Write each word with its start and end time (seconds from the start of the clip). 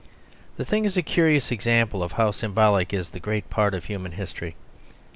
The 0.57 0.65
thing 0.65 0.85
is 0.85 0.97
a 0.97 1.03
curious 1.03 1.51
example 1.51 2.01
of 2.01 2.13
how 2.13 2.31
symbolic 2.31 2.91
is 2.91 3.09
the 3.09 3.19
great 3.19 3.47
part 3.51 3.75
of 3.75 3.85
human 3.85 4.13
history. 4.13 4.55